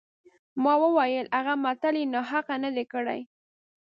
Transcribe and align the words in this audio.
ما 0.63 0.73
وویل 0.83 1.27
هغه 1.37 1.53
متل 1.63 1.95
یې 2.01 2.05
ناحقه 2.15 2.55
نه 2.63 2.69
دی 2.75 2.85
کړی. 2.93 3.19